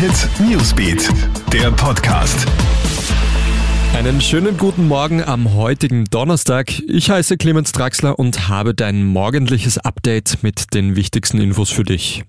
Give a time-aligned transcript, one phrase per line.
[0.00, 1.10] Hit Newsbeat,
[1.52, 2.46] der Podcast.
[3.94, 6.72] Einen schönen guten Morgen am heutigen Donnerstag.
[6.88, 12.24] Ich heiße Clemens Draxler und habe dein morgendliches Update mit den wichtigsten Infos für dich.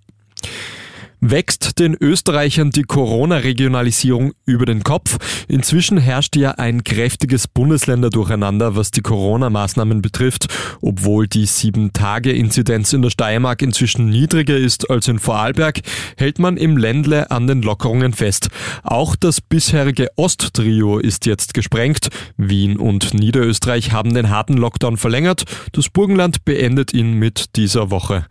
[1.24, 5.20] Wächst den Österreichern die Corona-Regionalisierung über den Kopf?
[5.47, 10.47] Inzwischen herrscht ja ein kräftiges Bundesländerdurcheinander, was die Corona-Maßnahmen betrifft.
[10.81, 15.81] Obwohl die 7-Tage-Inzidenz in der Steiermark inzwischen niedriger ist als in Vorarlberg,
[16.17, 18.49] hält man im Ländle an den Lockerungen fest.
[18.81, 22.08] Auch das bisherige Osttrio ist jetzt gesprengt.
[22.35, 25.44] Wien und Niederösterreich haben den harten Lockdown verlängert.
[25.73, 28.25] Das Burgenland beendet ihn mit dieser Woche.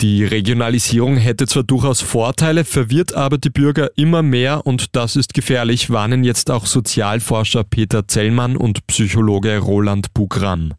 [0.00, 5.34] Die Regionalisierung hätte zwar durchaus Vorteile, verwirrt aber die Bürger immer mehr und das ist
[5.34, 10.74] gefährlich, warnen jetzt auch Sozialforscher Peter Zellmann und Psychologe Roland Bugram.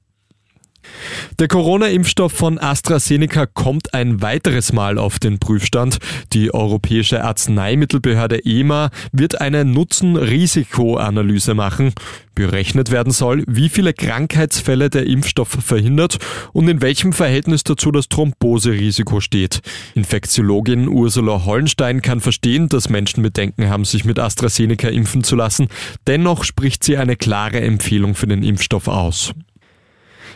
[1.39, 5.99] Der Corona-Impfstoff von AstraZeneca kommt ein weiteres Mal auf den Prüfstand.
[6.33, 11.93] Die Europäische Arzneimittelbehörde EMA wird eine Nutzen-Risiko-Analyse machen.
[12.35, 16.17] Berechnet werden soll, wie viele Krankheitsfälle der Impfstoff verhindert
[16.51, 19.61] und in welchem Verhältnis dazu das Thromboserisiko steht.
[19.95, 25.69] Infektiologin Ursula Hollenstein kann verstehen, dass Menschen Bedenken haben, sich mit AstraZeneca impfen zu lassen.
[26.07, 29.33] Dennoch spricht sie eine klare Empfehlung für den Impfstoff aus.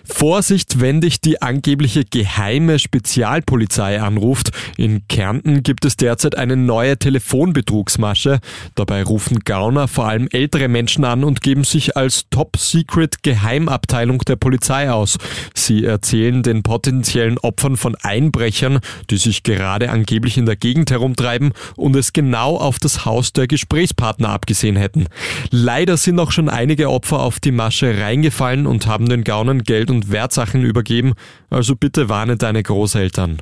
[0.05, 4.51] Vorsicht, wenn dich die angebliche geheime Spezialpolizei anruft.
[4.77, 8.39] In Kärnten gibt es derzeit eine neue Telefonbetrugsmasche.
[8.75, 14.35] Dabei rufen Gauner vor allem ältere Menschen an und geben sich als Top-Secret Geheimabteilung der
[14.35, 15.17] Polizei aus.
[15.53, 21.53] Sie erzählen den potenziellen Opfern von Einbrechern, die sich gerade angeblich in der Gegend herumtreiben
[21.75, 25.07] und es genau auf das Haus der Gesprächspartner abgesehen hätten.
[25.49, 29.88] Leider sind auch schon einige Opfer auf die Masche reingefallen und haben den Gaunern Geld
[29.89, 31.13] und Wertsachen übergeben,
[31.49, 33.41] also bitte warne deine Großeltern.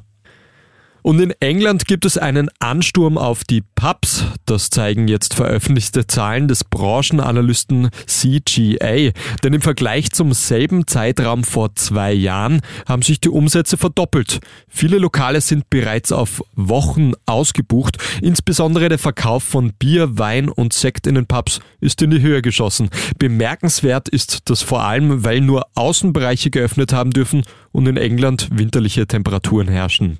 [1.07, 4.25] Und in England gibt es einen Ansturm auf die Pubs.
[4.45, 9.13] Das zeigen jetzt veröffentlichte Zahlen des Branchenanalysten CGA.
[9.41, 12.59] Denn im Vergleich zum selben Zeitraum vor zwei Jahren
[12.89, 14.41] haben sich die Umsätze verdoppelt.
[14.67, 17.99] Viele Lokale sind bereits auf Wochen ausgebucht.
[18.21, 22.41] Insbesondere der Verkauf von Bier, Wein und Sekt in den Pubs ist in die Höhe
[22.41, 22.89] geschossen.
[23.17, 29.07] Bemerkenswert ist das vor allem, weil nur Außenbereiche geöffnet haben dürfen und in England winterliche
[29.07, 30.17] Temperaturen herrschen.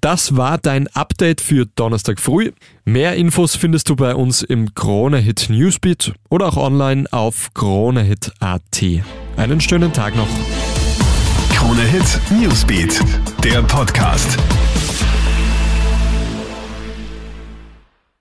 [0.00, 2.52] Das war dein Update für Donnerstag früh.
[2.84, 8.82] Mehr Infos findest du bei uns im Kronehit Newsbeat oder auch online auf kronehit.at.
[9.36, 10.28] Einen schönen Tag noch.
[11.54, 13.00] Kronehit Newsbeat,
[13.44, 14.38] der Podcast.